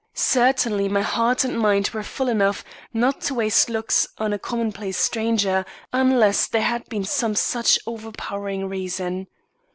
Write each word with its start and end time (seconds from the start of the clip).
Certainly 0.15 0.89
my 0.89 1.03
heart 1.03 1.43
and 1.43 1.59
mind 1.59 1.89
were 1.93 2.01
full 2.01 2.27
enough 2.27 2.65
not 2.91 3.21
to 3.21 3.35
waste 3.35 3.69
looks 3.69 4.07
on 4.17 4.33
a 4.33 4.39
commonplace 4.39 4.97
stranger 4.97 5.63
unless 5.93 6.47
there 6.47 6.63
had 6.63 6.89
been 6.89 7.03
some 7.05 7.35
such 7.35 7.77
overpowering 7.85 8.67
reason. 8.67 9.27